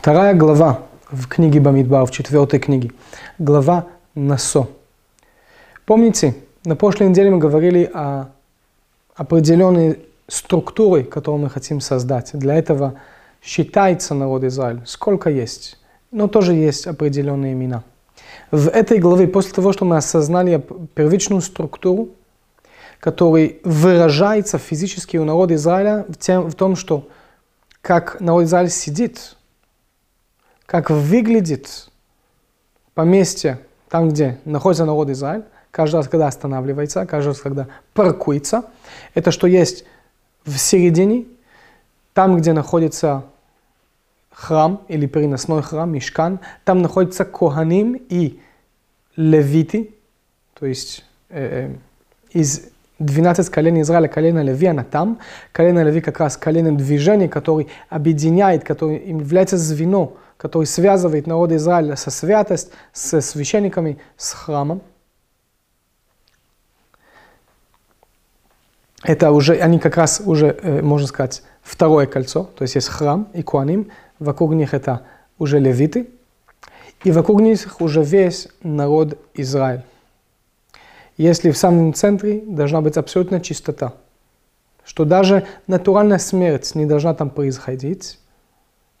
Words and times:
Вторая 0.00 0.32
глава 0.32 0.84
в 1.10 1.28
книге 1.28 1.60
Бамидбар, 1.60 2.06
в 2.06 2.10
четвертой 2.10 2.58
книге. 2.58 2.90
Глава 3.38 3.88
Насо. 4.14 4.66
Помните, 5.84 6.34
на 6.64 6.74
прошлой 6.74 7.10
неделе 7.10 7.30
мы 7.30 7.36
говорили 7.36 7.84
о 7.92 8.28
определенной 9.14 9.98
структуре, 10.26 11.04
которую 11.04 11.42
мы 11.42 11.50
хотим 11.50 11.82
создать. 11.82 12.30
Для 12.32 12.54
этого 12.54 12.94
считается 13.42 14.14
народ 14.14 14.42
Израиль. 14.44 14.80
Сколько 14.86 15.28
есть? 15.28 15.78
Но 16.10 16.28
тоже 16.28 16.54
есть 16.54 16.86
определенные 16.86 17.52
имена. 17.52 17.82
В 18.50 18.70
этой 18.70 18.96
главе, 18.96 19.28
после 19.28 19.52
того, 19.52 19.74
что 19.74 19.84
мы 19.84 19.98
осознали 19.98 20.64
первичную 20.94 21.42
структуру, 21.42 22.08
которая 23.00 23.52
выражается 23.64 24.56
физически 24.56 25.18
у 25.18 25.26
народа 25.26 25.56
Израиля 25.56 26.06
в, 26.08 26.16
тем, 26.16 26.48
в 26.48 26.54
том, 26.54 26.74
что 26.74 27.06
как 27.82 28.18
народ 28.18 28.44
Израиля 28.44 28.70
сидит, 28.70 29.36
как 30.70 30.88
выглядит 30.88 31.88
поместье 32.94 33.58
там, 33.88 34.08
где 34.08 34.38
находится 34.44 34.84
народ 34.84 35.10
Израиль, 35.10 35.42
каждый 35.72 35.96
раз, 35.96 36.06
когда 36.06 36.28
останавливается, 36.28 37.06
каждый 37.06 37.30
раз, 37.30 37.40
когда 37.40 37.66
паркуется, 37.92 38.62
это 39.14 39.32
что 39.32 39.48
есть 39.48 39.84
в 40.44 40.56
середине, 40.58 41.24
там, 42.14 42.36
где 42.36 42.52
находится 42.52 43.24
храм 44.30 44.82
или 44.86 45.06
переносной 45.06 45.62
храм, 45.62 45.90
мешкан, 45.90 46.38
там 46.64 46.82
находятся 46.82 47.24
Коганим 47.24 48.00
и 48.08 48.38
Левиты, 49.16 49.96
то 50.54 50.66
есть 50.66 51.04
э, 51.30 51.72
э, 51.72 51.74
из 52.30 52.68
12 53.00 53.50
коленей 53.50 53.82
Израиля, 53.82 54.06
колено 54.06 54.40
Леви, 54.40 54.68
она 54.68 54.84
там. 54.84 55.18
Колено 55.50 55.82
Леви 55.82 56.00
как 56.00 56.20
раз 56.20 56.36
колено 56.36 56.76
движения, 56.76 57.28
который 57.28 57.66
объединяет, 57.88 58.62
который 58.62 59.04
является 59.08 59.56
звено, 59.56 60.16
который 60.40 60.66
связывает 60.66 61.26
народ 61.26 61.52
Израиля 61.52 61.96
со 61.96 62.10
святость, 62.10 62.70
с 62.92 63.20
священниками, 63.20 63.98
с 64.16 64.32
храмом. 64.32 64.80
Это 69.02 69.32
уже, 69.32 69.54
они 69.54 69.78
как 69.78 69.96
раз 69.96 70.22
уже, 70.24 70.56
э, 70.62 70.82
можно 70.82 71.06
сказать, 71.06 71.42
второе 71.62 72.06
кольцо, 72.06 72.48
то 72.56 72.62
есть 72.62 72.74
есть 72.74 72.88
храм 72.88 73.28
и 73.34 73.42
куаним, 73.42 73.90
вокруг 74.18 74.52
них 74.52 74.74
это 74.74 75.02
уже 75.38 75.58
левиты, 75.58 76.08
и 77.04 77.10
вокруг 77.10 77.40
них 77.40 77.80
уже 77.80 78.02
весь 78.02 78.48
народ 78.62 79.18
Израиль 79.34 79.82
если 81.20 81.50
в 81.50 81.58
самом 81.58 81.92
центре 81.92 82.40
должна 82.46 82.80
быть 82.80 82.96
абсолютная 82.96 83.40
чистота, 83.40 83.92
что 84.86 85.04
даже 85.04 85.46
натуральная 85.66 86.16
смерть 86.16 86.74
не 86.74 86.86
должна 86.86 87.12
там 87.12 87.28
происходить. 87.28 88.18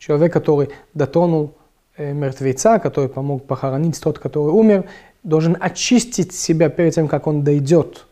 Человек, 0.00 0.32
который 0.32 0.70
дотронул 0.94 1.54
э, 1.94 2.14
мертвеца, 2.14 2.78
который 2.78 3.10
помог 3.10 3.46
похоронить 3.46 4.00
тот, 4.00 4.18
который 4.18 4.48
умер, 4.48 4.86
должен 5.22 5.58
очистить 5.60 6.32
себя 6.32 6.70
перед 6.70 6.94
тем, 6.94 7.06
как 7.06 7.26
он 7.26 7.44
дойдет 7.44 8.06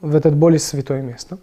в 0.00 0.16
это 0.16 0.32
более 0.32 0.58
святое 0.58 1.00
место. 1.00 1.38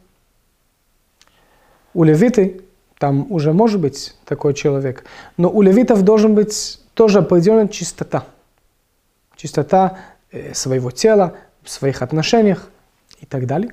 У 1.93 2.03
левиты 2.03 2.63
там 2.97 3.31
уже 3.31 3.53
может 3.53 3.79
быть 3.79 4.17
такой 4.25 4.53
человек, 4.53 5.05
но 5.37 5.49
у 5.49 5.61
левитов 5.61 6.01
должен 6.01 6.35
быть 6.35 6.81
тоже 6.93 7.19
определенная 7.19 7.69
чистота. 7.69 8.25
Чистота 9.37 9.99
э, 10.31 10.53
своего 10.53 10.91
тела, 10.91 11.37
в 11.63 11.69
своих 11.69 12.01
отношениях 12.01 12.69
и 13.21 13.25
так 13.25 13.45
далее. 13.45 13.71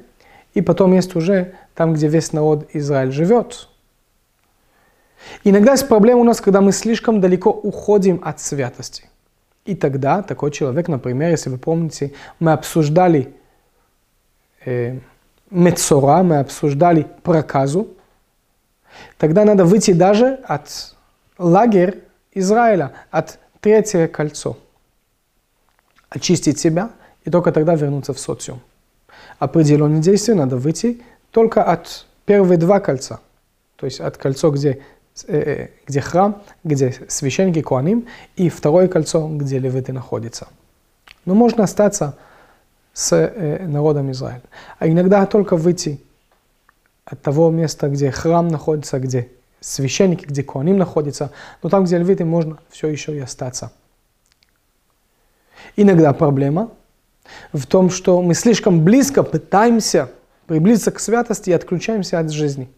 И 0.55 0.62
потом 0.62 0.92
есть 0.92 1.17
уже 1.17 1.55
там, 1.75 1.94
где 1.94 2.06
весь 2.06 2.33
народ 2.33 2.69
Израиль 2.72 3.11
живет. 3.11 3.69
Иногда 5.44 5.72
есть 5.72 5.88
проблема 5.88 6.20
у 6.20 6.25
нас, 6.25 6.41
когда 6.41 6.60
мы 6.60 6.72
слишком 6.72 7.20
далеко 7.20 7.50
уходим 7.50 8.20
от 8.25 8.41
святости. 8.41 9.09
И 9.64 9.75
тогда 9.75 10.22
такой 10.22 10.50
человек, 10.50 10.88
например, 10.88 11.31
если 11.31 11.50
вы 11.50 11.59
помните, 11.59 12.12
мы 12.38 12.53
обсуждали 12.53 13.34
э, 14.64 14.98
Мецора, 15.50 16.22
мы 16.22 16.38
обсуждали 16.38 17.06
проказу, 17.22 17.88
тогда 19.19 19.44
надо 19.44 19.64
выйти 19.64 19.92
даже 19.92 20.41
от 20.44 20.94
лагеря 21.38 21.94
Израиля, 22.32 22.93
от 23.10 23.38
третьего 23.60 24.06
кольцо. 24.06 24.56
Очистить 26.08 26.58
себя– 26.58 26.91
и 27.26 27.31
только 27.31 27.53
тогда 27.53 27.75
вернуться 27.75 28.14
в 28.14 28.19
социум. 28.19 28.60
Определенные 29.38 30.00
действия 30.00 30.34
надо 30.34 30.56
выйти 30.56 31.03
только 31.32 31.62
от 31.62 32.06
первых 32.25 32.58
два 32.58 32.81
кольца, 32.81 33.20
то 33.75 33.84
есть 33.84 34.00
от 34.00 34.16
кольца, 34.16 34.48
где, 34.50 34.82
где 35.25 36.00
храм, 36.00 36.43
где 36.65 36.94
священники 37.09 37.62
Куаним, 37.62 38.06
и 38.37 38.49
второе 38.49 38.88
кольцо, 38.88 39.28
где 39.28 39.59
левиты 39.59 39.93
находятся. 39.93 40.49
Но 41.25 41.34
можно 41.34 41.65
остаться 41.65 42.16
с 42.93 43.12
э, 43.12 43.66
народом 43.66 44.10
Израиля. 44.12 44.43
А 44.78 44.88
иногда 44.88 45.25
только 45.26 45.56
выйти 45.56 46.00
от 47.05 47.22
того 47.22 47.50
места, 47.50 47.88
где 47.88 48.10
храм 48.10 48.49
находится, 48.49 48.99
где 48.99 49.28
священники, 49.60 50.25
где 50.25 50.43
Куаним 50.43 50.78
находится, 50.78 51.32
но 51.62 51.69
там, 51.69 51.84
где 51.84 51.99
левиты, 51.99 52.25
можно 52.25 52.59
все 52.71 52.88
еще 52.88 53.16
и 53.16 53.21
остаться. 53.21 53.72
Иногда 55.76 56.12
проблема– 56.12 56.71
в 57.53 57.66
том, 57.66 57.91
что 57.91 58.22
мы 58.22 58.34
слишком 58.34 58.84
близко 58.84 59.22
пытаемся 59.22 60.10
приблизиться 60.47 60.91
к 60.91 61.00
святости 61.00 61.50
и 61.50 61.53
отключаемся 61.53 62.19
от 62.19 62.31
жизни. 62.31 62.69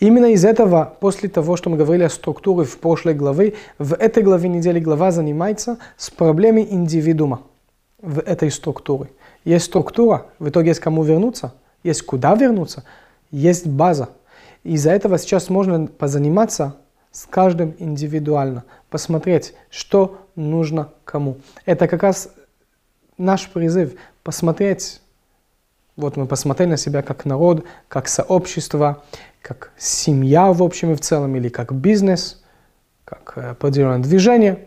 Именно 0.00 0.32
из 0.32 0.44
этого, 0.44 0.94
после 1.00 1.28
того, 1.28 1.56
что 1.56 1.70
мы 1.70 1.76
говорили 1.76 2.04
о 2.04 2.10
структуре 2.10 2.66
в 2.66 2.78
прошлой 2.78 3.14
главе, 3.14 3.54
в 3.78 3.94
этой 3.94 4.22
главе 4.22 4.48
недели 4.48 4.80
глава 4.80 5.10
занимается 5.10 5.78
с 5.96 6.10
проблемой 6.10 6.66
индивидуума 6.70 7.42
в 8.00 8.18
этой 8.20 8.50
структуре. 8.50 9.10
Есть 9.44 9.66
структура, 9.66 10.26
в 10.38 10.48
итоге 10.48 10.68
есть 10.68 10.80
кому 10.80 11.02
вернуться, 11.02 11.54
есть 11.82 12.02
куда 12.02 12.34
вернуться, 12.34 12.84
есть 13.30 13.66
база. 13.66 14.10
Из-за 14.62 14.90
этого 14.90 15.18
сейчас 15.18 15.50
можно 15.50 15.86
позаниматься 15.86 16.76
с 17.12 17.26
каждым 17.26 17.74
индивидуально, 17.78 18.64
посмотреть, 18.90 19.54
что 19.70 20.18
нужно 20.34 20.90
кому. 21.04 21.36
Это 21.64 21.86
как 21.86 22.02
раз 22.02 22.30
наш 23.18 23.48
призыв 23.50 23.94
посмотреть, 24.22 25.00
вот 25.96 26.16
мы 26.16 26.26
посмотрели 26.26 26.70
на 26.70 26.76
себя 26.76 27.02
как 27.02 27.24
народ, 27.24 27.64
как 27.88 28.08
сообщество, 28.08 29.02
как 29.42 29.72
семья 29.76 30.52
в 30.52 30.62
общем 30.62 30.92
и 30.92 30.94
в 30.94 31.00
целом, 31.00 31.36
или 31.36 31.48
как 31.48 31.72
бизнес, 31.72 32.42
как 33.04 33.36
определенное 33.36 33.98
движение. 33.98 34.58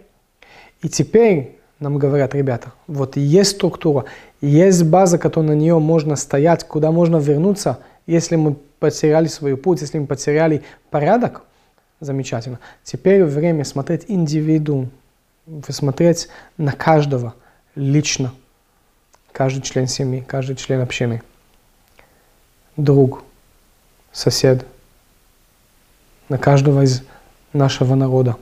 И 0.81 0.89
теперь 0.89 1.59
нам 1.79 1.97
говорят, 1.97 2.33
ребята, 2.33 2.71
вот 2.88 3.17
есть 3.17 3.51
структура, 3.51 4.05
есть 4.41 4.83
база, 4.83 5.17
которая 5.17 5.51
на 5.51 5.55
нее 5.55 5.79
можно 5.79 6.15
стоять, 6.15 6.63
куда 6.63 6.91
можно 6.91 7.17
вернуться, 7.17 7.79
если 8.05 8.35
мы 8.35 8.55
потеряли 8.79 9.27
свой 9.27 9.57
путь, 9.57 9.81
если 9.81 9.99
мы 9.99 10.07
потеряли 10.07 10.63
порядок, 10.91 11.41
замечательно. 11.99 12.59
Теперь 12.83 13.23
время 13.23 13.65
смотреть 13.65 14.05
индивидуум, 14.07 14.91
смотреть 15.69 16.29
на 16.57 16.71
каждого– 16.71 17.33
лично. 17.77 18.33
Каждый 19.38 19.62
член 19.62 19.86
семьи, 19.86 20.25
каждый 20.28 20.56
член 20.56 20.81
общины. 20.81 21.22
Друг, 22.75 23.24
сосед. 24.12 24.66
На 26.28 26.40
каждого 26.40 26.81
из 26.81 27.03
нашего 27.53 27.94
народа. 27.94 28.38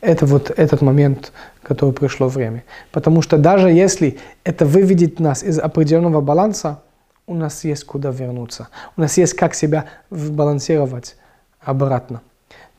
Это 0.00 0.26
вот 0.26 0.50
этот 0.56 0.82
момент, 0.82 1.32
который 1.64 1.92
пришло 1.92 2.28
время. 2.28 2.62
Потому 2.92 3.22
что 3.22 3.38
даже 3.38 3.70
если 3.70 4.20
это 4.44 4.66
выведет 4.66 5.18
нас 5.18 5.42
из 5.42 5.58
определенного 5.58 6.20
баланса, 6.20 6.80
у 7.26 7.34
нас 7.34 7.64
есть 7.64 7.82
куда 7.82 8.12
вернуться. 8.12 8.68
У 8.96 9.00
нас 9.00 9.18
есть 9.18 9.34
как 9.34 9.52
себя 9.52 9.86
балансировать 10.10 11.16
обратно. 11.60 12.22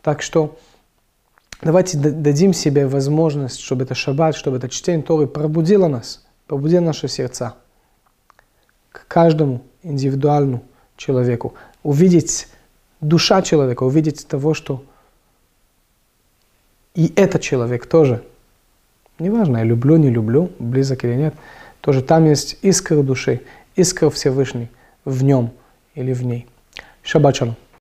Так 0.01 0.21
что 0.21 0.57
Давайте 1.61 1.95
дадим 1.97 2.53
себе 2.53 2.87
возможность, 2.87 3.59
чтобы 3.59 3.83
это 3.83 3.93
шаббат, 3.93 4.35
чтобы 4.35 4.57
это 4.57 4.67
чтение 4.67 5.03
Торы 5.03 5.27
пробудило 5.27 5.87
нас, 5.87 6.25
пробудило 6.51 6.81
наши 6.81 7.07
сердца. 7.07 7.55
К 8.91 9.07
каждому 9.07 9.61
индивидуальному 9.83 10.65
человеку. 10.97 11.53
Увидеть 11.81 12.49
душа 12.99 13.41
человека, 13.41 13.83
увидеть 13.83 14.27
того, 14.27 14.53
что 14.53 14.83
и 16.93 17.13
этот 17.15 17.41
человек 17.41 17.85
тоже. 17.85 18.25
Неважно, 19.17 19.59
я 19.59 19.63
люблю, 19.63 19.95
не 19.95 20.09
люблю, 20.09 20.51
близок 20.59 21.05
или 21.05 21.15
нет. 21.15 21.33
Тоже 21.79 22.01
там 22.01 22.25
есть 22.25 22.57
искра 22.61 23.01
души, 23.01 23.43
искра 23.77 24.09
Всевышней 24.09 24.69
в 25.05 25.23
нем 25.23 25.51
или 25.95 26.11
в 26.11 26.25
ней. 26.25 26.47
Шаббат. 27.01 27.39